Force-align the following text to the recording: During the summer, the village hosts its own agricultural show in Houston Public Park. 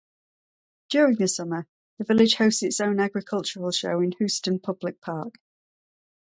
During 0.89 1.17
the 1.17 1.27
summer, 1.27 1.67
the 1.99 2.05
village 2.05 2.33
hosts 2.33 2.63
its 2.63 2.81
own 2.81 2.99
agricultural 2.99 3.69
show 3.69 3.99
in 4.01 4.13
Houston 4.13 4.57
Public 4.57 4.99
Park. 4.99 5.35